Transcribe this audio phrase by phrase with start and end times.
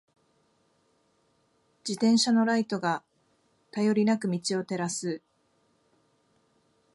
[1.87, 3.03] 自転車のライトが、
[3.69, 5.21] 頼りなく道を照らす。